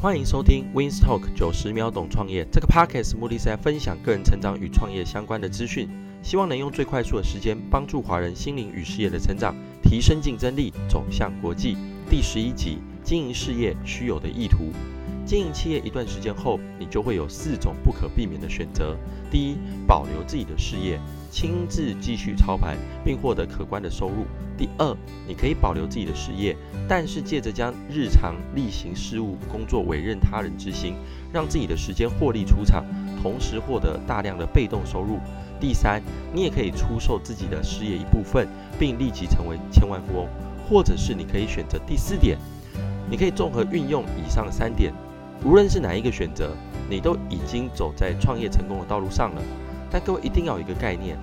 [0.00, 2.46] 欢迎收听 Wins Talk 九十秒懂创业。
[2.52, 5.88] 这个 podcast 目的是在分享个人成长与创业相关的资讯，
[6.22, 11.76] 希望能用最快速的时间帮助华人心灵与事业的成长，提升竞争力，走向国际。
[12.08, 12.78] 第十一集：
[13.08, 14.70] 经营事业须有的意图。
[15.24, 18.94] 经营企业一段时间后，你就会有四种不可避免的选择：
[19.30, 24.26] 第一，保留自己的事业，亲自继续操盘，并获得可观的收入；
[24.58, 24.94] 第二，
[25.26, 26.54] 你可以保留自己的事业，
[26.86, 30.94] 但是借着将日常例行事务工作委任他人执行，
[31.32, 32.84] 让自己的时间获利出场，
[33.22, 35.16] 同时获得大量的被动收入；
[35.58, 38.46] 第三，你也可以出售自己的事业一部分，
[38.78, 40.26] 并立即成为千万富翁；
[40.68, 42.38] 或者是你可以选择第四点，
[43.10, 44.92] 你可以综合运用以上三点。
[45.44, 46.50] 无论是哪一个选择，
[46.90, 49.42] 你都已经走在创业成功的道路上了。
[49.90, 51.16] 但各位一定要有一个概念，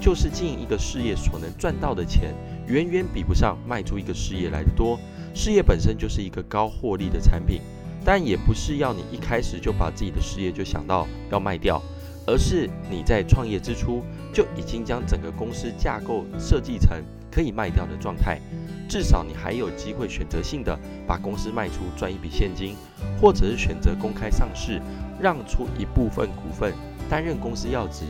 [0.00, 2.34] 就是经营一个事业所能赚到的钱，
[2.66, 4.98] 远远比不上卖出一个事业来得多。
[5.34, 7.60] 事业本身就是一个高获利的产品，
[8.04, 11.82] 但也不是要你一开始就把自己的事业就想到要卖掉，
[12.26, 18.40] 而是你在创业之初就已经将整个公司架构设计成可以卖掉的状态。
[18.88, 22.76] 至少你还有机会选择性的把公司卖出赚一笔现金，
[23.20, 24.80] 或者是选择公开上市，
[25.20, 26.72] 让出一部分股份，
[27.08, 28.04] 担任公司要职，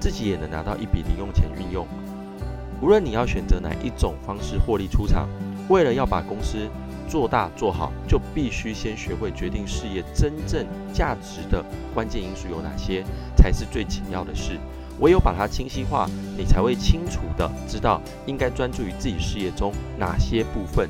[0.00, 1.86] 自己也能拿到一笔零用钱运用。
[2.80, 5.28] 无论你要选择哪一种方式获利出场，
[5.68, 6.68] 为了要把公司
[7.08, 13.04] 做大做好，就必须先学会决定事业真正价值的关键因素有哪些，
[13.36, 14.58] 才是最紧要的事。
[15.00, 20.88] 唯有把它清晰化，你才会清楚地知道应该专注于自己事业中哪些部分，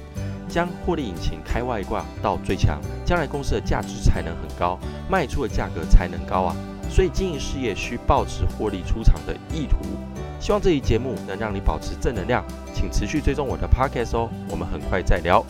[0.48, 4.78] 将获利引擎开外挂到最强，将来公司的价值才能很高，
[5.08, 6.56] 卖出的价格才能高啊！
[6.90, 9.78] 所以经营事业需抱持获利出场的意图。
[10.38, 15.42] 希望这一节目能让你保持正能量，请持续追踪我的 podcast 哦，我们很快再聊。